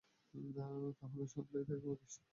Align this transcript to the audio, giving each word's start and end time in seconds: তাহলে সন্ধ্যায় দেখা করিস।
তাহলে 0.99 1.23
সন্ধ্যায় 1.27 1.65
দেখা 1.67 1.85
করিস। 1.85 2.13